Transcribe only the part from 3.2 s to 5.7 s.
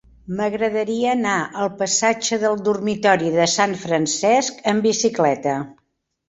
de Sant Francesc amb bicicleta.